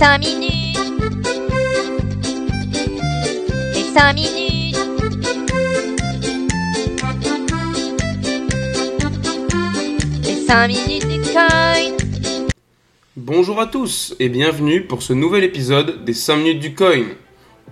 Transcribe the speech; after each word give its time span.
5 0.00 0.18
minutes. 0.20 0.78
Les 3.74 3.84
5 3.84 4.14
minutes. 4.14 4.76
Les 10.24 10.36
5 10.46 10.68
minutes 10.68 11.06
du 11.06 11.20
coin. 11.20 11.48
Bonjour 13.14 13.60
à 13.60 13.66
tous 13.66 14.14
et 14.18 14.30
bienvenue 14.30 14.86
pour 14.86 15.02
ce 15.02 15.12
nouvel 15.12 15.44
épisode 15.44 16.02
des 16.02 16.14
5 16.14 16.36
minutes 16.36 16.60
du 16.60 16.74
coin. 16.74 17.04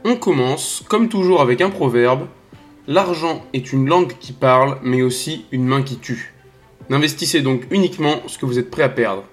On 0.05 0.17
commence, 0.17 0.85
comme 0.87 1.09
toujours, 1.09 1.41
avec 1.41 1.63
un 1.63 1.71
proverbe. 1.71 2.27
L'argent 2.87 3.43
est 3.55 3.73
une 3.73 3.89
langue 3.89 4.13
qui 4.21 4.35
parle, 4.35 4.77
mais 4.83 5.01
aussi 5.01 5.47
une 5.51 5.65
main 5.65 5.81
qui 5.81 5.97
tue. 5.97 6.35
N'investissez 6.91 7.41
donc 7.41 7.63
uniquement 7.71 8.17
ce 8.27 8.37
que 8.37 8.45
vous 8.45 8.59
êtes 8.59 8.71
prêt 8.71 8.83
à 8.83 8.91
perdre. 8.91 9.25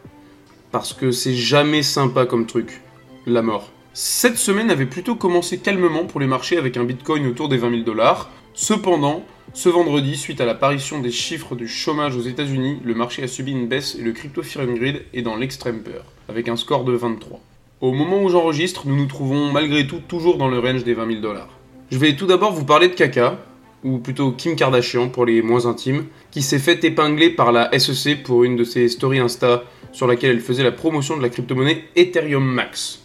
Parce 0.72 0.94
que 0.94 1.12
c'est 1.12 1.36
jamais 1.36 1.84
sympa 1.84 2.26
comme 2.26 2.46
truc. 2.46 2.82
La 3.28 3.42
mort. 3.42 3.72
Cette 3.94 4.38
semaine 4.38 4.70
avait 4.70 4.86
plutôt 4.86 5.16
commencé 5.16 5.58
calmement 5.58 6.06
pour 6.06 6.20
les 6.20 6.28
marchés 6.28 6.60
avec 6.60 6.78
un 6.78 6.84
bitcoin 6.84 7.26
autour 7.26 7.50
des 7.50 7.58
20 7.58 7.72
000 7.72 7.82
dollars. 7.82 8.30
Cependant, 8.54 9.24
ce 9.56 9.68
vendredi, 9.68 10.16
suite 10.16 10.42
à 10.42 10.46
l'apparition 10.46 11.00
des 11.00 11.10
chiffres 11.10 11.56
du 11.56 11.68
chômage 11.68 12.16
aux 12.16 12.22
États-Unis, 12.22 12.78
le 12.84 12.94
marché 12.94 13.24
a 13.24 13.28
subi 13.28 13.54
une 13.54 13.68
baisse 13.68 13.96
et 13.96 14.04
le 14.04 14.12
crypto 14.12 14.44
Grid 14.44 15.02
est 15.16 15.24
dans 15.24 15.38
l'extrême 15.38 15.82
peur, 15.82 16.06
avec 16.30 16.48
un 16.50 16.56
score 16.56 16.84
de 16.84 16.94
23. 16.94 17.40
Au 17.82 17.94
moment 17.94 18.22
où 18.22 18.30
j'enregistre, 18.30 18.84
nous 18.86 18.96
nous 18.96 19.08
trouvons 19.08 19.52
malgré 19.52 19.88
tout 19.88 20.02
toujours 20.08 20.38
dans 20.38 20.50
le 20.50 20.60
range 20.60 20.84
des 20.84 20.94
20 20.94 21.08
000 21.08 21.22
dollars. 21.22 21.50
Je 21.90 21.98
vais 21.98 22.16
tout 22.16 22.28
d'abord 22.28 22.54
vous 22.54 22.66
parler 22.66 22.90
de 22.90 22.94
Kaka, 22.94 23.40
ou 23.84 23.98
plutôt 23.98 24.34
Kim 24.34 24.56
Kardashian 24.56 25.10
pour 25.10 25.26
les 25.26 25.42
moins 25.42 25.66
intimes, 25.66 26.06
qui 26.30 26.44
s'est 26.44 26.60
fait 26.60 26.84
épingler 26.84 27.32
par 27.32 27.52
la 27.52 27.72
SEC 27.80 28.22
pour 28.22 28.44
une 28.44 28.56
de 28.56 28.64
ses 28.64 28.88
stories 28.88 29.20
Insta 29.20 29.64
sur 29.92 30.06
laquelle 30.06 30.32
elle 30.32 30.42
faisait 30.42 30.64
la 30.64 30.72
promotion 30.72 31.18
de 31.18 31.24
la 31.24 31.30
crypto-monnaie 31.30 31.86
Ethereum 31.96 32.46
Max. 32.46 33.05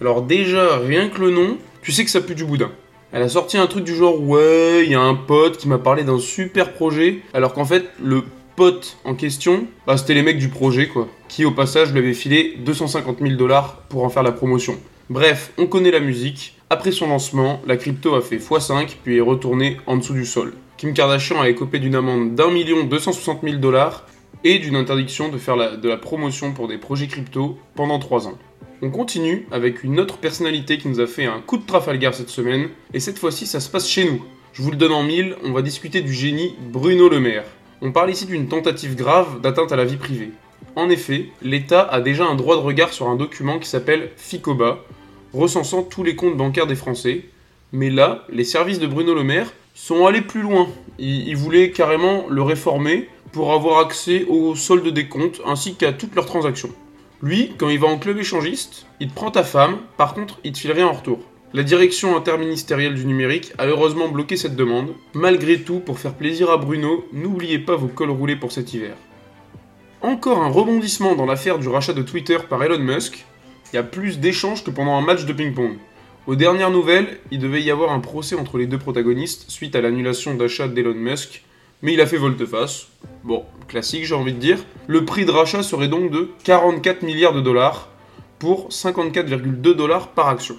Alors 0.00 0.22
déjà, 0.22 0.78
rien 0.78 1.08
que 1.08 1.20
le 1.20 1.30
nom, 1.30 1.58
tu 1.82 1.90
sais 1.90 2.04
que 2.04 2.10
ça 2.10 2.20
pue 2.20 2.36
du 2.36 2.44
boudin. 2.44 2.70
Elle 3.10 3.22
a 3.22 3.28
sorti 3.28 3.58
un 3.58 3.66
truc 3.66 3.82
du 3.84 3.96
genre 3.96 4.20
ouais, 4.20 4.84
il 4.84 4.92
y 4.92 4.94
a 4.94 5.00
un 5.00 5.14
pote 5.14 5.56
qui 5.56 5.66
m'a 5.66 5.78
parlé 5.78 6.04
d'un 6.04 6.20
super 6.20 6.72
projet, 6.72 7.20
alors 7.34 7.52
qu'en 7.52 7.64
fait 7.64 7.86
le 8.00 8.22
pote 8.54 8.96
en 9.04 9.14
question, 9.14 9.66
bah, 9.86 9.96
c'était 9.96 10.14
les 10.14 10.22
mecs 10.22 10.38
du 10.38 10.50
projet 10.50 10.86
quoi, 10.86 11.08
qui 11.26 11.44
au 11.44 11.50
passage 11.50 11.90
lui 11.92 11.98
avaient 11.98 12.14
filé 12.14 12.54
250 12.58 13.18
000 13.20 13.34
dollars 13.34 13.78
pour 13.88 14.04
en 14.04 14.08
faire 14.08 14.22
la 14.22 14.30
promotion. 14.30 14.78
Bref, 15.10 15.52
on 15.58 15.66
connaît 15.66 15.90
la 15.90 16.00
musique. 16.00 16.54
Après 16.70 16.92
son 16.92 17.08
lancement, 17.08 17.60
la 17.66 17.76
crypto 17.76 18.14
a 18.14 18.20
fait 18.20 18.36
x5 18.36 18.96
puis 19.02 19.16
est 19.16 19.22
retournée 19.22 19.78
en 19.86 19.96
dessous 19.96 20.12
du 20.12 20.26
sol. 20.26 20.52
Kim 20.76 20.92
Kardashian 20.92 21.40
a 21.40 21.48
écopé 21.48 21.80
d'une 21.80 21.96
amende 21.96 22.36
d'un 22.36 22.52
million 22.52 22.84
260 22.84 23.40
000 23.42 23.56
dollars 23.56 24.06
et 24.44 24.60
d'une 24.60 24.76
interdiction 24.76 25.28
de 25.28 25.38
faire 25.38 25.56
de 25.56 25.88
la 25.88 25.96
promotion 25.96 26.52
pour 26.52 26.68
des 26.68 26.78
projets 26.78 27.08
crypto 27.08 27.58
pendant 27.74 27.98
3 27.98 28.28
ans. 28.28 28.38
On 28.80 28.90
continue 28.90 29.44
avec 29.50 29.82
une 29.82 29.98
autre 29.98 30.18
personnalité 30.18 30.78
qui 30.78 30.86
nous 30.86 31.00
a 31.00 31.08
fait 31.08 31.24
un 31.24 31.40
coup 31.40 31.56
de 31.56 31.66
Trafalgar 31.66 32.14
cette 32.14 32.28
semaine, 32.28 32.68
et 32.94 33.00
cette 33.00 33.18
fois-ci 33.18 33.44
ça 33.44 33.58
se 33.58 33.68
passe 33.68 33.88
chez 33.88 34.04
nous. 34.04 34.22
Je 34.52 34.62
vous 34.62 34.70
le 34.70 34.76
donne 34.76 34.92
en 34.92 35.02
mille, 35.02 35.34
on 35.42 35.50
va 35.50 35.62
discuter 35.62 36.00
du 36.00 36.12
génie 36.12 36.54
Bruno 36.60 37.08
Le 37.08 37.18
Maire. 37.18 37.44
On 37.82 37.90
parle 37.90 38.10
ici 38.10 38.24
d'une 38.24 38.46
tentative 38.46 38.94
grave 38.94 39.40
d'atteinte 39.40 39.72
à 39.72 39.76
la 39.76 39.84
vie 39.84 39.96
privée. 39.96 40.30
En 40.76 40.90
effet, 40.90 41.26
l'État 41.42 41.82
a 41.82 42.00
déjà 42.00 42.24
un 42.24 42.36
droit 42.36 42.54
de 42.54 42.60
regard 42.60 42.92
sur 42.92 43.08
un 43.08 43.16
document 43.16 43.58
qui 43.58 43.68
s'appelle 43.68 44.10
FICOBA, 44.16 44.78
recensant 45.32 45.82
tous 45.82 46.04
les 46.04 46.14
comptes 46.14 46.36
bancaires 46.36 46.68
des 46.68 46.76
Français. 46.76 47.24
Mais 47.72 47.90
là, 47.90 48.26
les 48.30 48.44
services 48.44 48.78
de 48.78 48.86
Bruno 48.86 49.12
Le 49.12 49.24
Maire 49.24 49.52
sont 49.74 50.06
allés 50.06 50.22
plus 50.22 50.42
loin. 50.42 50.68
Ils, 51.00 51.26
ils 51.26 51.36
voulaient 51.36 51.72
carrément 51.72 52.26
le 52.28 52.42
réformer 52.42 53.08
pour 53.32 53.52
avoir 53.52 53.80
accès 53.80 54.24
au 54.28 54.54
solde 54.54 54.86
des 54.86 55.08
comptes 55.08 55.40
ainsi 55.44 55.74
qu'à 55.74 55.92
toutes 55.92 56.14
leurs 56.14 56.26
transactions. 56.26 56.70
Lui, 57.20 57.52
quand 57.58 57.68
il 57.68 57.80
va 57.80 57.88
en 57.88 57.98
club 57.98 58.18
échangiste, 58.18 58.86
il 59.00 59.10
prend 59.10 59.32
ta 59.32 59.42
femme, 59.42 59.78
par 59.96 60.14
contre, 60.14 60.38
il 60.44 60.52
te 60.52 60.58
file 60.58 60.70
rien 60.70 60.86
en 60.86 60.92
retour. 60.92 61.18
La 61.52 61.64
direction 61.64 62.16
interministérielle 62.16 62.94
du 62.94 63.06
numérique 63.06 63.52
a 63.58 63.66
heureusement 63.66 64.08
bloqué 64.08 64.36
cette 64.36 64.54
demande. 64.54 64.94
Malgré 65.14 65.58
tout, 65.58 65.80
pour 65.80 65.98
faire 65.98 66.14
plaisir 66.14 66.50
à 66.50 66.58
Bruno, 66.58 67.04
n'oubliez 67.12 67.58
pas 67.58 67.74
vos 67.74 67.88
cols 67.88 68.10
roulés 68.10 68.36
pour 68.36 68.52
cet 68.52 68.72
hiver. 68.72 68.94
Encore 70.00 70.44
un 70.44 70.50
rebondissement 70.50 71.16
dans 71.16 71.26
l'affaire 71.26 71.58
du 71.58 71.66
rachat 71.66 71.92
de 71.92 72.02
Twitter 72.02 72.38
par 72.48 72.62
Elon 72.62 72.78
Musk. 72.78 73.24
Il 73.72 73.76
y 73.76 73.78
a 73.80 73.82
plus 73.82 74.20
d'échanges 74.20 74.62
que 74.62 74.70
pendant 74.70 74.94
un 74.94 75.00
match 75.00 75.24
de 75.24 75.32
ping-pong. 75.32 75.76
Aux 76.28 76.36
dernières 76.36 76.70
nouvelles, 76.70 77.18
il 77.32 77.40
devait 77.40 77.62
y 77.62 77.70
avoir 77.72 77.90
un 77.90 78.00
procès 78.00 78.36
entre 78.36 78.58
les 78.58 78.66
deux 78.66 78.78
protagonistes 78.78 79.50
suite 79.50 79.74
à 79.74 79.80
l'annulation 79.80 80.34
d'achat 80.34 80.68
d'Elon 80.68 80.94
Musk, 80.94 81.42
mais 81.82 81.94
il 81.94 82.00
a 82.00 82.06
fait 82.06 82.16
volte-face. 82.16 82.88
Bon, 83.24 83.44
classique 83.68 84.04
j'ai 84.04 84.14
envie 84.14 84.32
de 84.32 84.38
dire. 84.38 84.58
Le 84.86 85.04
prix 85.04 85.24
de 85.24 85.30
rachat 85.30 85.62
serait 85.62 85.88
donc 85.88 86.10
de 86.10 86.30
44 86.44 87.02
milliards 87.02 87.34
de 87.34 87.40
dollars 87.40 87.88
pour 88.38 88.68
54,2 88.68 89.60
dollars 89.74 90.08
par 90.08 90.28
action. 90.28 90.56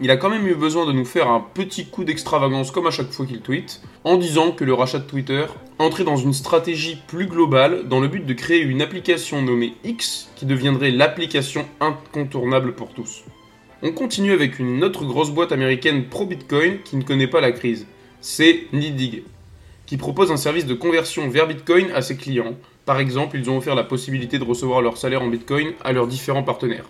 Il 0.00 0.12
a 0.12 0.16
quand 0.16 0.30
même 0.30 0.46
eu 0.46 0.54
besoin 0.54 0.86
de 0.86 0.92
nous 0.92 1.04
faire 1.04 1.28
un 1.28 1.44
petit 1.54 1.86
coup 1.86 2.04
d'extravagance 2.04 2.70
comme 2.70 2.86
à 2.86 2.92
chaque 2.92 3.10
fois 3.10 3.26
qu'il 3.26 3.40
tweet, 3.40 3.82
en 4.04 4.16
disant 4.16 4.52
que 4.52 4.64
le 4.64 4.72
rachat 4.72 5.00
de 5.00 5.08
Twitter 5.08 5.46
entrait 5.80 6.04
dans 6.04 6.16
une 6.16 6.32
stratégie 6.32 7.02
plus 7.08 7.26
globale 7.26 7.88
dans 7.88 7.98
le 7.98 8.06
but 8.06 8.24
de 8.24 8.32
créer 8.32 8.60
une 8.60 8.80
application 8.80 9.42
nommée 9.42 9.74
X 9.82 10.30
qui 10.36 10.46
deviendrait 10.46 10.92
l'application 10.92 11.66
incontournable 11.80 12.76
pour 12.76 12.94
tous. 12.94 13.24
On 13.82 13.90
continue 13.90 14.32
avec 14.32 14.60
une 14.60 14.84
autre 14.84 15.04
grosse 15.04 15.30
boîte 15.30 15.50
américaine 15.50 16.04
pro-Bitcoin 16.04 16.78
qui 16.84 16.96
ne 16.96 17.02
connaît 17.02 17.26
pas 17.26 17.40
la 17.40 17.50
crise. 17.50 17.88
C'est 18.20 18.66
Nidig, 18.72 19.24
qui 19.88 19.96
propose 19.96 20.30
un 20.30 20.36
service 20.36 20.66
de 20.66 20.74
conversion 20.74 21.30
vers 21.30 21.46
Bitcoin 21.46 21.90
à 21.94 22.02
ses 22.02 22.18
clients. 22.18 22.54
Par 22.84 23.00
exemple, 23.00 23.38
ils 23.38 23.48
ont 23.48 23.56
offert 23.56 23.74
la 23.74 23.84
possibilité 23.84 24.38
de 24.38 24.44
recevoir 24.44 24.82
leur 24.82 24.98
salaire 24.98 25.22
en 25.22 25.28
Bitcoin 25.28 25.72
à 25.82 25.92
leurs 25.92 26.06
différents 26.06 26.42
partenaires. 26.42 26.84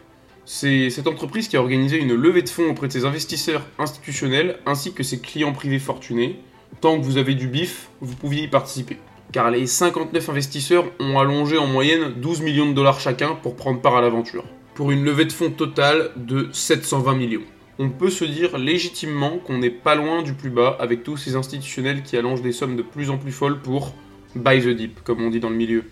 C'est 0.44 0.90
cette 0.90 1.06
entreprise 1.06 1.46
qui 1.46 1.56
a 1.56 1.60
organisé 1.60 1.96
une 1.96 2.14
levée 2.14 2.42
de 2.42 2.48
fonds 2.48 2.68
auprès 2.68 2.88
de 2.88 2.92
ses 2.92 3.04
investisseurs 3.04 3.64
institutionnels 3.78 4.58
ainsi 4.66 4.94
que 4.94 5.04
ses 5.04 5.20
clients 5.20 5.52
privés 5.52 5.78
fortunés. 5.78 6.40
Tant 6.80 6.98
que 6.98 7.04
vous 7.04 7.18
avez 7.18 7.36
du 7.36 7.46
bif, 7.46 7.88
vous 8.00 8.16
pouviez 8.16 8.42
y 8.42 8.48
participer. 8.48 8.96
Car 9.30 9.52
les 9.52 9.68
59 9.68 10.30
investisseurs 10.30 10.84
ont 10.98 11.20
allongé 11.20 11.56
en 11.56 11.68
moyenne 11.68 12.14
12 12.16 12.40
millions 12.40 12.68
de 12.68 12.74
dollars 12.74 12.98
chacun 12.98 13.36
pour 13.36 13.54
prendre 13.54 13.80
part 13.80 13.94
à 13.94 14.00
l'aventure. 14.00 14.44
Pour 14.74 14.90
une 14.90 15.04
levée 15.04 15.24
de 15.24 15.32
fonds 15.32 15.50
totale 15.50 16.10
de 16.16 16.48
720 16.52 17.14
millions. 17.14 17.44
On 17.80 17.90
peut 17.90 18.10
se 18.10 18.24
dire 18.24 18.58
légitimement 18.58 19.38
qu'on 19.38 19.58
n'est 19.58 19.70
pas 19.70 19.94
loin 19.94 20.22
du 20.22 20.32
plus 20.32 20.50
bas 20.50 20.76
avec 20.80 21.04
tous 21.04 21.16
ces 21.16 21.36
institutionnels 21.36 22.02
qui 22.02 22.16
allongent 22.16 22.42
des 22.42 22.50
sommes 22.50 22.74
de 22.74 22.82
plus 22.82 23.08
en 23.08 23.18
plus 23.18 23.30
folles 23.30 23.60
pour 23.60 23.94
buy 24.34 24.60
the 24.60 24.70
dip, 24.70 25.00
comme 25.04 25.22
on 25.22 25.30
dit 25.30 25.38
dans 25.38 25.48
le 25.48 25.54
milieu. 25.54 25.84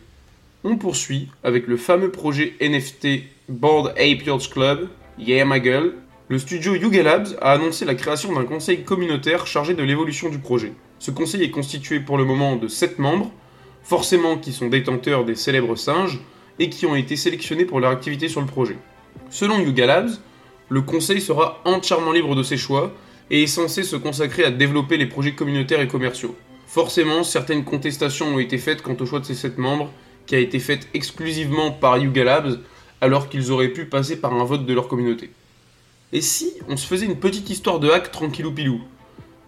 On 0.64 0.78
poursuit 0.78 1.28
avec 1.44 1.68
le 1.68 1.76
fameux 1.76 2.10
projet 2.10 2.54
NFT 2.60 3.22
Board 3.48 3.90
Ape 3.90 4.26
Yacht 4.26 4.50
Club, 4.50 4.88
Yeah 5.16 5.44
ma 5.44 5.60
gueule. 5.60 5.94
Le 6.28 6.40
studio 6.40 6.74
Yuga 6.74 7.04
Labs 7.04 7.38
a 7.40 7.52
annoncé 7.52 7.84
la 7.84 7.94
création 7.94 8.34
d'un 8.34 8.46
conseil 8.46 8.82
communautaire 8.82 9.46
chargé 9.46 9.74
de 9.74 9.84
l'évolution 9.84 10.28
du 10.28 10.40
projet. 10.40 10.72
Ce 10.98 11.12
conseil 11.12 11.44
est 11.44 11.52
constitué 11.52 12.00
pour 12.00 12.18
le 12.18 12.24
moment 12.24 12.56
de 12.56 12.66
7 12.66 12.98
membres, 12.98 13.30
forcément 13.84 14.38
qui 14.38 14.52
sont 14.52 14.66
détenteurs 14.66 15.24
des 15.24 15.36
célèbres 15.36 15.76
singes 15.76 16.18
et 16.58 16.68
qui 16.68 16.84
ont 16.84 16.96
été 16.96 17.14
sélectionnés 17.14 17.64
pour 17.64 17.78
leur 17.78 17.92
activité 17.92 18.26
sur 18.26 18.40
le 18.40 18.48
projet. 18.48 18.76
Selon 19.30 19.60
Yuga 19.60 19.86
Labs, 19.86 20.10
le 20.68 20.82
conseil 20.82 21.20
sera 21.20 21.60
entièrement 21.64 22.12
libre 22.12 22.34
de 22.34 22.42
ses 22.42 22.56
choix 22.56 22.92
et 23.30 23.42
est 23.42 23.48
censé 23.48 23.82
se 23.82 23.96
consacrer 23.96 24.44
à 24.44 24.50
développer 24.50 24.96
les 24.96 25.06
projets 25.06 25.34
communautaires 25.34 25.80
et 25.80 25.88
commerciaux. 25.88 26.36
Forcément, 26.66 27.22
certaines 27.22 27.64
contestations 27.64 28.34
ont 28.34 28.38
été 28.38 28.58
faites 28.58 28.82
quant 28.82 28.96
au 28.98 29.06
choix 29.06 29.20
de 29.20 29.24
ces 29.24 29.34
7 29.34 29.58
membres, 29.58 29.90
qui 30.26 30.34
a 30.34 30.40
été 30.40 30.58
faite 30.58 30.88
exclusivement 30.94 31.70
par 31.70 31.98
Yuga 31.98 32.24
Labs, 32.24 32.60
alors 33.00 33.28
qu'ils 33.28 33.52
auraient 33.52 33.72
pu 33.72 33.84
passer 33.84 34.20
par 34.20 34.32
un 34.32 34.44
vote 34.44 34.66
de 34.66 34.74
leur 34.74 34.88
communauté. 34.88 35.30
Et 36.12 36.20
si 36.20 36.52
on 36.68 36.76
se 36.76 36.86
faisait 36.86 37.06
une 37.06 37.18
petite 37.18 37.50
histoire 37.50 37.80
de 37.80 37.90
hack 37.90 38.10
tranquillou 38.10 38.52
pilou 38.52 38.80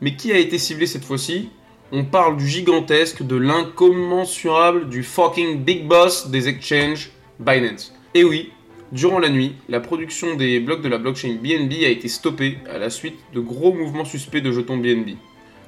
Mais 0.00 0.16
qui 0.16 0.32
a 0.32 0.38
été 0.38 0.58
ciblé 0.58 0.86
cette 0.86 1.04
fois-ci? 1.04 1.50
On 1.90 2.04
parle 2.04 2.36
du 2.36 2.46
gigantesque, 2.46 3.22
de 3.22 3.36
l'incommensurable, 3.36 4.88
du 4.88 5.02
fucking 5.02 5.64
big 5.64 5.86
boss 5.86 6.28
des 6.28 6.46
exchanges, 6.48 7.10
Binance. 7.40 7.94
Et 8.14 8.24
oui, 8.24 8.52
durant 8.92 9.18
la 9.18 9.28
nuit, 9.28 9.54
la 9.68 9.80
production 9.80 10.36
des 10.36 10.60
blocs 10.60 10.82
de 10.82 10.88
la 10.88 10.98
blockchain 10.98 11.36
BNB 11.42 11.84
a 11.84 11.88
été 11.88 12.08
stoppée 12.08 12.58
à 12.72 12.78
la 12.78 12.90
suite 12.90 13.18
de 13.34 13.40
gros 13.40 13.72
mouvements 13.72 14.04
suspects 14.04 14.42
de 14.42 14.52
jetons 14.52 14.76
BNB. 14.76 15.16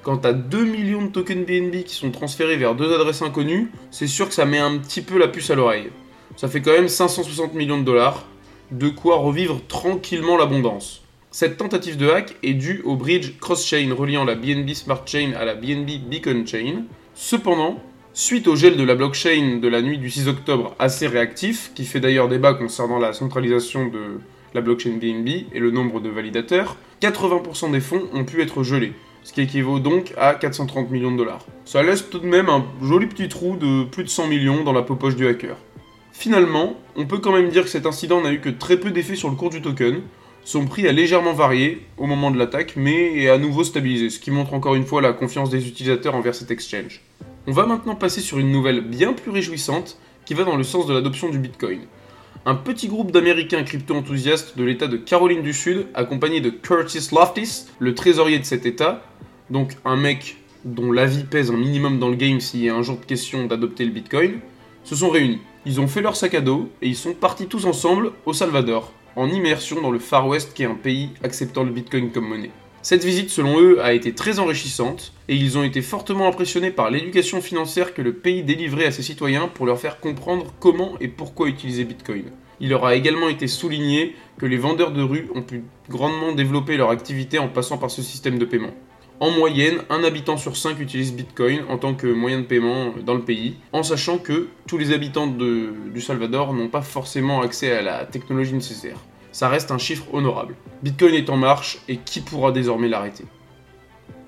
Quant 0.03 0.17
à 0.19 0.33
2 0.33 0.65
millions 0.65 1.05
de 1.05 1.11
tokens 1.11 1.47
BNB 1.47 1.85
qui 1.85 1.95
sont 1.95 2.11
transférés 2.11 2.57
vers 2.57 2.75
deux 2.75 2.95
adresses 2.95 3.23
inconnues, 3.23 3.71
c'est 3.91 4.07
sûr 4.07 4.29
que 4.29 4.35
ça 4.35 4.47
met 4.47 4.59
un 4.59 4.79
petit 4.79 5.03
peu 5.03 5.19
la 5.19 5.29
puce 5.29 5.51
à 5.51 5.55
l'oreille. 5.55 5.91
Ça 6.37 6.49
fait 6.49 6.63
quand 6.63 6.73
même 6.73 6.89
560 6.89 7.53
millions 7.55 7.79
de 7.79 7.85
dollars, 7.85 8.27
de 8.71 8.89
quoi 8.89 9.17
revivre 9.17 9.61
tranquillement 9.69 10.39
l'abondance. 10.39 11.03
Cette 11.33 11.59
tentative 11.59 11.97
de 11.97 12.09
hack 12.09 12.35
est 12.43 12.55
due 12.55 12.81
au 12.85 12.97
bridge 12.97 13.39
cross-chain 13.41 13.93
reliant 13.95 14.25
la 14.25 14.35
BNB 14.35 14.71
Smart 14.71 15.03
Chain 15.07 15.33
à 15.39 15.45
la 15.45 15.55
BNB 15.55 16.09
Beacon 16.09 16.47
Chain. 16.47 16.85
Cependant, 17.15 17.81
suite 18.13 18.49
au 18.49 18.57
gel 18.57 18.77
de 18.77 18.83
la 18.83 18.95
blockchain 18.95 19.59
de 19.63 19.69
la 19.69 19.83
nuit 19.83 19.99
du 19.99 20.11
6 20.11 20.29
octobre 20.29 20.75
assez 20.79 21.07
réactif, 21.07 21.73
qui 21.75 21.85
fait 21.85 22.01
d'ailleurs 22.01 22.29
débat 22.29 22.55
concernant 22.55 22.99
la 22.99 23.13
centralisation 23.13 23.87
de 23.87 24.21
la 24.55 24.61
blockchain 24.61 24.99
BNB 25.01 25.47
et 25.53 25.59
le 25.59 25.71
nombre 25.71 26.01
de 26.01 26.09
validateurs, 26.09 26.77
80% 27.03 27.71
des 27.71 27.81
fonds 27.81 28.03
ont 28.13 28.25
pu 28.25 28.43
être 28.43 28.63
gelés, 28.63 28.93
ce 29.23 29.33
qui 29.33 29.43
équivaut 29.43 29.79
donc 29.79 30.13
à 30.17 30.35
430 30.35 30.91
millions 30.91 31.13
de 31.13 31.19
dollars. 31.19 31.47
Ça 31.65 31.83
laisse 31.83 32.11
tout 32.11 32.19
de 32.19 32.27
même 32.27 32.49
un 32.49 32.65
joli 32.83 33.07
petit 33.07 33.29
trou 33.29 33.57
de 33.57 33.85
plus 33.85 34.05
de 34.05 34.09
100 34.09 34.27
millions 34.27 34.65
dans 34.65 34.73
la 34.73 34.83
poche 34.83 35.17
du 35.17 35.27
hacker. 35.27 35.57
Finalement, 36.13 36.75
on 36.97 37.07
peut 37.07 37.19
quand 37.19 37.33
même 37.33 37.49
dire 37.49 37.63
que 37.63 37.71
cet 37.71 37.87
incident 37.87 38.21
n'a 38.21 38.33
eu 38.33 38.41
que 38.41 38.51
très 38.51 38.77
peu 38.77 38.91
d'effet 38.91 39.15
sur 39.15 39.31
le 39.31 39.37
cours 39.37 39.51
du 39.51 39.63
token. 39.63 40.03
Son 40.43 40.67
prix 40.67 40.89
a 40.89 40.93
légèrement 40.93 41.33
varié 41.33 41.87
au 41.97 42.07
moment 42.07 42.31
de 42.31 42.39
l'attaque, 42.39 42.75
mais 42.77 43.23
est 43.23 43.29
à 43.29 43.39
nouveau 43.39 43.63
stabilisé, 43.63 44.11
ce 44.11 44.19
qui 44.19 44.31
montre 44.31 44.53
encore 44.53 44.75
une 44.75 44.85
fois 44.85 45.01
la 45.01 45.13
confiance 45.13 45.49
des 45.49 45.69
utilisateurs 45.69 46.15
envers 46.15 46.35
cet 46.35 46.51
exchange. 46.51 47.03
On 47.51 47.53
va 47.53 47.67
maintenant 47.67 47.97
passer 47.97 48.21
sur 48.21 48.39
une 48.39 48.53
nouvelle 48.53 48.81
bien 48.81 49.13
plus 49.13 49.33
réjouissante 49.33 49.99
qui 50.25 50.35
va 50.35 50.45
dans 50.45 50.55
le 50.55 50.63
sens 50.63 50.87
de 50.87 50.95
l'adoption 50.95 51.31
du 51.31 51.41
Bitcoin. 51.41 51.81
Un 52.47 52.55
petit 52.55 52.87
groupe 52.87 53.11
d'Américains 53.11 53.65
crypto-enthousiastes 53.65 54.57
de 54.57 54.63
l'État 54.63 54.87
de 54.87 54.97
Caroline 54.97 55.43
du 55.43 55.53
Sud, 55.53 55.89
accompagné 55.95 56.41
de 56.41 56.51
Curtis 56.51 57.09
Loftis, 57.11 57.67
le 57.81 57.97
trésorier 57.97 58.39
de 58.39 58.45
cet 58.45 58.67
État, 58.67 59.03
donc 59.51 59.77
un 59.85 59.97
mec 59.97 60.37
dont 60.65 60.93
l'avis 60.93 61.25
pèse 61.25 61.51
un 61.51 61.57
minimum 61.57 61.99
dans 61.99 62.09
le 62.09 62.15
game 62.15 62.39
s'il 62.39 62.63
y 62.63 62.69
a 62.69 62.77
un 62.77 62.83
jour 62.83 63.01
de 63.01 63.05
question 63.05 63.47
d'adopter 63.47 63.85
le 63.85 63.91
Bitcoin, 63.91 64.39
se 64.85 64.95
sont 64.95 65.11
réunis. 65.11 65.41
Ils 65.67 65.81
ont 65.81 65.89
fait 65.89 66.03
leur 66.03 66.15
sac 66.15 66.35
à 66.35 66.41
dos 66.41 66.71
et 66.83 66.87
ils 66.87 66.95
sont 66.95 67.15
partis 67.15 67.49
tous 67.49 67.67
ensemble 67.67 68.13
au 68.27 68.33
Salvador, 68.33 68.93
en 69.17 69.29
immersion 69.29 69.83
dans 69.83 69.91
le 69.91 69.99
Far 69.99 70.29
West 70.29 70.55
qui 70.55 70.63
est 70.63 70.67
un 70.67 70.77
pays 70.77 71.09
acceptant 71.25 71.65
le 71.65 71.73
Bitcoin 71.73 72.13
comme 72.13 72.29
monnaie. 72.29 72.53
Cette 72.83 73.05
visite, 73.05 73.29
selon 73.29 73.61
eux, 73.61 73.83
a 73.83 73.93
été 73.93 74.15
très 74.15 74.39
enrichissante 74.39 75.13
et 75.29 75.37
ils 75.37 75.59
ont 75.59 75.63
été 75.63 75.83
fortement 75.83 76.27
impressionnés 76.27 76.71
par 76.71 76.91
l'éducation 76.91 77.43
financière 77.43 77.93
que 77.93 78.01
le 78.01 78.15
pays 78.15 78.43
délivrait 78.43 78.87
à 78.87 78.91
ses 78.91 79.03
citoyens 79.03 79.49
pour 79.49 79.67
leur 79.67 79.79
faire 79.79 80.01
comprendre 80.01 80.55
comment 80.61 80.95
et 80.99 81.09
pourquoi 81.09 81.49
utiliser 81.49 81.85
Bitcoin. 81.85 82.25
Il 82.59 82.71
leur 82.71 82.87
a 82.87 82.95
également 82.95 83.29
été 83.29 83.49
souligné 83.49 84.17
que 84.39 84.47
les 84.47 84.57
vendeurs 84.57 84.93
de 84.93 85.03
rue 85.03 85.29
ont 85.35 85.43
pu 85.43 85.65
grandement 85.91 86.33
développer 86.33 86.79
leur 86.79 86.89
activité 86.89 87.39
en 87.39 87.49
passant 87.49 87.77
par 87.77 87.91
ce 87.91 88.01
système 88.01 88.39
de 88.39 88.47
paiement. 88.47 88.73
En 89.21 89.31
moyenne, 89.31 89.83
un 89.91 90.03
habitant 90.03 90.39
sur 90.39 90.57
cinq 90.57 90.81
utilise 90.81 91.13
Bitcoin 91.13 91.65
en 91.69 91.77
tant 91.77 91.93
que 91.93 92.07
moyen 92.07 92.39
de 92.39 92.47
paiement 92.47 92.95
dans 93.05 93.13
le 93.13 93.21
pays, 93.21 93.57
en 93.75 93.83
sachant 93.83 94.17
que 94.17 94.49
tous 94.67 94.79
les 94.79 94.95
habitants 94.95 95.27
du 95.27 96.01
Salvador 96.01 96.55
n'ont 96.55 96.69
pas 96.69 96.81
forcément 96.81 97.43
accès 97.43 97.73
à 97.73 97.83
la 97.83 98.07
technologie 98.07 98.55
nécessaire. 98.55 98.97
Ça 99.33 99.49
reste 99.49 99.71
un 99.71 99.79
chiffre 99.79 100.13
honorable. 100.13 100.57
Bitcoin 100.83 101.15
est 101.15 101.31
en 101.31 101.37
marche 101.37 101.79
et 101.89 101.99
qui 101.99 102.21
pourra 102.21 102.53
désormais 102.53 102.89
l'arrêter? 102.89 103.25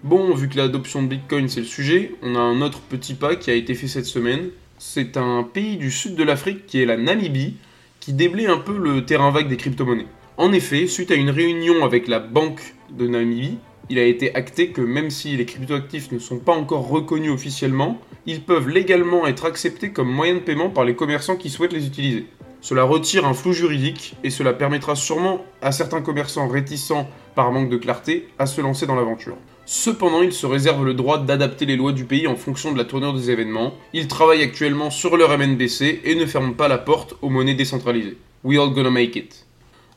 Bon, 0.04 0.34
vu 0.34 0.48
que 0.48 0.56
l'adoption 0.56 1.02
de 1.02 1.08
Bitcoin 1.08 1.48
c'est 1.48 1.60
le 1.60 1.66
sujet, 1.66 2.14
on 2.22 2.34
a 2.34 2.40
un 2.40 2.60
autre 2.60 2.80
petit 2.80 3.14
pas 3.14 3.36
qui 3.36 3.50
a 3.50 3.54
été 3.54 3.74
fait 3.74 3.88
cette 3.88 4.06
semaine. 4.06 4.50
C'est 4.78 5.16
un 5.16 5.42
pays 5.44 5.76
du 5.76 5.90
sud 5.90 6.14
de 6.14 6.24
l'Afrique 6.24 6.66
qui 6.66 6.82
est 6.82 6.86
la 6.86 6.96
Namibie 6.96 7.56
qui 8.00 8.12
déblaye 8.12 8.46
un 8.46 8.58
peu 8.58 8.76
le 8.76 9.04
terrain 9.04 9.30
vague 9.30 9.48
des 9.48 9.56
crypto-monnaies. 9.56 10.08
En 10.36 10.52
effet, 10.52 10.86
suite 10.88 11.12
à 11.12 11.14
une 11.14 11.30
réunion 11.30 11.84
avec 11.84 12.08
la 12.08 12.18
banque 12.18 12.74
de 12.90 13.06
Namibie, 13.06 13.58
il 13.90 13.98
a 13.98 14.04
été 14.04 14.34
acté 14.34 14.70
que 14.70 14.80
même 14.80 15.10
si 15.10 15.36
les 15.36 15.46
cryptoactifs 15.46 16.10
ne 16.10 16.18
sont 16.18 16.38
pas 16.38 16.52
encore 16.52 16.88
reconnus 16.88 17.30
officiellement, 17.30 18.00
ils 18.26 18.40
peuvent 18.40 18.68
légalement 18.68 19.26
être 19.26 19.44
acceptés 19.44 19.90
comme 19.90 20.10
moyen 20.10 20.34
de 20.34 20.40
paiement 20.40 20.70
par 20.70 20.84
les 20.84 20.96
commerçants 20.96 21.36
qui 21.36 21.50
souhaitent 21.50 21.72
les 21.72 21.86
utiliser. 21.86 22.26
Cela 22.62 22.84
retire 22.84 23.26
un 23.26 23.34
flou 23.34 23.52
juridique 23.52 24.14
et 24.22 24.30
cela 24.30 24.52
permettra 24.52 24.94
sûrement 24.94 25.44
à 25.60 25.72
certains 25.72 26.00
commerçants 26.00 26.46
réticents 26.46 27.08
par 27.34 27.50
manque 27.50 27.68
de 27.68 27.76
clarté 27.76 28.28
à 28.38 28.46
se 28.46 28.60
lancer 28.60 28.86
dans 28.86 28.94
l'aventure. 28.94 29.36
Cependant, 29.66 30.22
ils 30.22 30.32
se 30.32 30.46
réservent 30.46 30.84
le 30.84 30.94
droit 30.94 31.18
d'adapter 31.18 31.66
les 31.66 31.74
lois 31.74 31.90
du 31.90 32.04
pays 32.04 32.28
en 32.28 32.36
fonction 32.36 32.70
de 32.70 32.78
la 32.78 32.84
tournure 32.84 33.14
des 33.14 33.32
événements. 33.32 33.74
Ils 33.92 34.06
travaillent 34.06 34.44
actuellement 34.44 34.90
sur 34.90 35.16
leur 35.16 35.36
MNBC 35.36 36.02
et 36.04 36.14
ne 36.14 36.24
ferment 36.24 36.52
pas 36.52 36.68
la 36.68 36.78
porte 36.78 37.16
aux 37.20 37.30
monnaies 37.30 37.54
décentralisées. 37.54 38.16
We 38.44 38.60
all 38.60 38.70
gonna 38.70 38.90
make 38.90 39.16
it. 39.16 39.44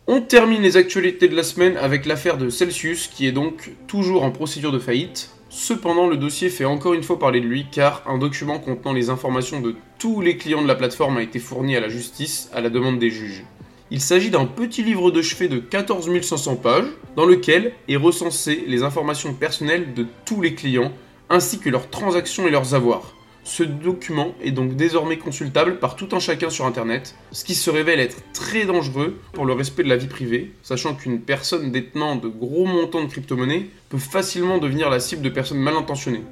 On 0.07 0.21
termine 0.21 0.63
les 0.63 0.75
actualités 0.75 1.27
de 1.27 1.35
la 1.35 1.43
semaine 1.43 1.77
avec 1.77 2.07
l'affaire 2.07 2.37
de 2.37 2.49
Celsius 2.49 3.07
qui 3.07 3.27
est 3.27 3.31
donc 3.31 3.73
toujours 3.85 4.23
en 4.23 4.31
procédure 4.31 4.71
de 4.71 4.79
faillite. 4.79 5.34
Cependant, 5.57 6.09
le 6.09 6.17
dossier 6.17 6.49
fait 6.49 6.65
encore 6.65 6.95
une 6.95 7.01
fois 7.01 7.17
parler 7.17 7.39
de 7.39 7.47
lui 7.47 7.65
car 7.71 8.03
un 8.07 8.17
document 8.17 8.59
contenant 8.59 8.91
les 8.91 9.09
informations 9.09 9.61
de 9.61 9.73
tous 9.97 10.19
les 10.19 10.35
clients 10.35 10.61
de 10.61 10.67
la 10.67 10.75
plateforme 10.75 11.15
a 11.15 11.21
été 11.21 11.39
fourni 11.39 11.77
à 11.77 11.79
la 11.79 11.87
justice 11.87 12.49
à 12.53 12.59
la 12.59 12.69
demande 12.69 12.99
des 12.99 13.09
juges. 13.09 13.45
Il 13.89 14.01
s'agit 14.01 14.29
d'un 14.29 14.47
petit 14.47 14.83
livre 14.83 15.11
de 15.11 15.21
chevet 15.21 15.47
de 15.47 15.59
14 15.59 16.11
500 16.21 16.57
pages 16.57 16.89
dans 17.15 17.25
lequel 17.25 17.71
est 17.87 17.95
recensé 17.95 18.65
les 18.67 18.83
informations 18.83 19.33
personnelles 19.33 19.93
de 19.93 20.05
tous 20.25 20.41
les 20.41 20.55
clients 20.55 20.91
ainsi 21.29 21.57
que 21.59 21.69
leurs 21.69 21.89
transactions 21.89 22.45
et 22.45 22.51
leurs 22.51 22.75
avoirs. 22.75 23.15
Ce 23.47 23.61
document 23.61 24.33
est 24.41 24.49
donc 24.49 24.75
désormais 24.75 25.19
consultable 25.19 25.77
par 25.77 25.95
tout 25.95 26.09
un 26.13 26.19
chacun 26.19 26.49
sur 26.49 26.65
Internet, 26.65 27.15
ce 27.31 27.45
qui 27.45 27.53
se 27.53 27.69
révèle 27.69 27.99
être 27.99 28.23
très 28.33 28.65
dangereux 28.65 29.19
pour 29.33 29.45
le 29.45 29.53
respect 29.53 29.83
de 29.83 29.87
la 29.87 29.97
vie 29.97 30.07
privée, 30.07 30.51
sachant 30.63 30.95
qu'une 30.95 31.21
personne 31.21 31.71
détenant 31.71 32.15
de 32.15 32.27
gros 32.27 32.65
montants 32.65 33.03
de 33.03 33.07
crypto-monnaies 33.07 33.67
peut 33.89 33.99
facilement 33.99 34.57
devenir 34.57 34.89
la 34.89 34.99
cible 34.99 35.21
de 35.21 35.29
personnes 35.29 35.59
mal 35.59 35.75
intentionnées. 35.75 36.23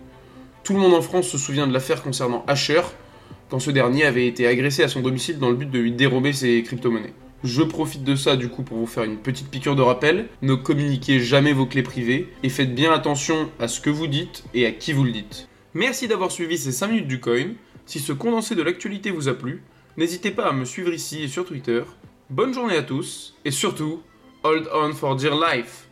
Tout 0.64 0.74
le 0.74 0.80
monde 0.80 0.96
en 0.96 1.04
France 1.04 1.28
se 1.28 1.38
souvient 1.38 1.68
de 1.68 1.72
l'affaire 1.72 2.02
concernant 2.02 2.44
Asher, 2.48 2.82
quand 3.48 3.60
ce 3.60 3.70
dernier 3.70 4.06
avait 4.06 4.26
été 4.26 4.48
agressé 4.48 4.82
à 4.82 4.88
son 4.88 5.02
domicile 5.02 5.38
dans 5.38 5.52
le 5.52 5.56
but 5.56 5.70
de 5.70 5.80
lui 5.80 5.92
dérober 5.92 6.34
ses 6.34 6.64
crypto-monnaies. 6.64 7.14
Je 7.44 7.62
profite 7.62 8.04
de 8.04 8.16
ça 8.16 8.38
du 8.38 8.50
coup 8.50 8.64
pour 8.64 8.80
vous 8.80 8.88
faire 8.88 9.04
une 9.04 9.18
petite 9.18 9.50
piqûre 9.50 9.76
de 9.76 9.84
rappel. 9.84 10.30
Ne 10.42 10.56
communiquez 10.56 11.20
jamais 11.20 11.54
vos 11.54 11.68
clés 11.68 11.84
privées 11.84 12.28
et 12.42 12.50
faites 12.50 12.74
bien 12.74 12.92
attention 12.92 13.52
à 13.60 13.68
ce 13.68 13.82
que 13.82 13.92
vous 13.92 14.08
dites 14.08 14.46
et 14.56 14.66
à 14.66 14.72
qui 14.72 14.94
vous 14.94 15.04
le 15.04 15.12
dites. 15.12 15.48
Merci 15.76 16.08
d'avoir 16.08 16.32
suivi 16.32 16.58
ces 16.58 16.72
5 16.72 16.88
minutes 16.88 17.08
du 17.08 17.20
coin. 17.20 17.54
Si 17.86 18.00
ce 18.00 18.14
condensé 18.14 18.54
de 18.54 18.62
l'actualité 18.62 19.10
vous 19.10 19.28
a 19.28 19.34
plu, 19.34 19.64
n'hésitez 19.98 20.30
pas 20.30 20.48
à 20.48 20.54
me 20.54 20.66
suivre 20.66 20.94
ici 20.94 21.24
et 21.24 21.28
sur 21.28 21.46
Twitter. 21.46 21.84
Bonne 22.30 22.54
journée 22.54 22.78
à 22.78 22.84
tous 22.84 23.36
et 23.44 23.52
surtout, 23.52 24.04
hold 24.44 24.70
on 24.74 24.94
for 24.94 25.16
dear 25.16 25.36
life 25.36 25.88